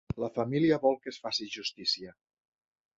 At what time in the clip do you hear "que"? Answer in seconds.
1.05-1.13